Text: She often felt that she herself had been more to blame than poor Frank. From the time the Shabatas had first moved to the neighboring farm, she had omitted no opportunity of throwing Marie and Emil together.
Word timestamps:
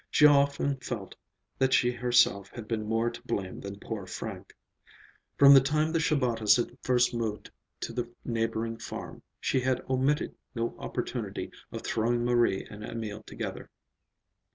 She 0.09 0.25
often 0.25 0.77
felt 0.77 1.13
that 1.59 1.75
she 1.75 1.91
herself 1.91 2.49
had 2.49 2.67
been 2.67 2.87
more 2.87 3.11
to 3.11 3.21
blame 3.21 3.59
than 3.59 3.79
poor 3.79 4.07
Frank. 4.07 4.55
From 5.37 5.53
the 5.53 5.61
time 5.61 5.91
the 5.91 5.99
Shabatas 5.99 6.57
had 6.57 6.75
first 6.81 7.13
moved 7.13 7.51
to 7.81 7.93
the 7.93 8.09
neighboring 8.25 8.79
farm, 8.79 9.21
she 9.39 9.59
had 9.59 9.83
omitted 9.87 10.33
no 10.55 10.75
opportunity 10.79 11.51
of 11.71 11.83
throwing 11.83 12.25
Marie 12.25 12.63
and 12.67 12.83
Emil 12.83 13.21
together. 13.21 13.69